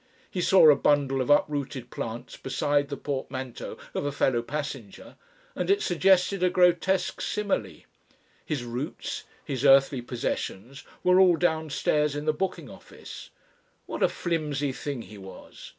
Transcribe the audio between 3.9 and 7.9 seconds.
of a fellow passenger and it suggested a grotesque simile.